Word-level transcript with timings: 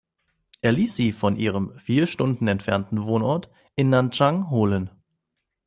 Er 0.61 0.71
ließ 0.71 0.95
sie 0.95 1.11
von 1.13 1.35
ihrem 1.35 1.77
vier 1.77 2.07
Stunden 2.07 2.47
entfernten 2.47 3.03
Wohnort 3.03 3.51
in 3.75 3.89
Nanchang 3.89 4.49
holen. 4.49 4.89